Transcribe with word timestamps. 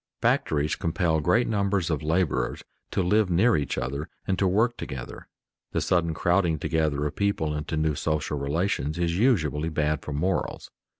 Factories 0.19 0.75
compel 0.75 1.19
great 1.19 1.47
numbers 1.47 1.91
of 1.91 2.01
laborers 2.01 2.63
to 2.89 3.03
live 3.03 3.29
near 3.29 3.55
each 3.55 3.77
other 3.77 4.09
and 4.25 4.39
to 4.39 4.47
work 4.47 4.75
together. 4.75 5.27
The 5.73 5.79
sudden 5.81 6.15
crowding 6.15 6.57
together 6.57 7.05
of 7.05 7.15
people 7.15 7.53
into 7.55 7.77
new 7.77 7.93
social 7.93 8.39
relations 8.39 8.97
is 8.97 9.19
usually 9.19 9.69
bad 9.69 10.01
for 10.01 10.11
morals. 10.13 10.71